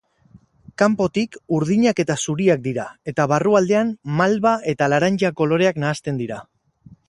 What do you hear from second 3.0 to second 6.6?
eta barrualdean malba eta laranja koloreak nahasten dira.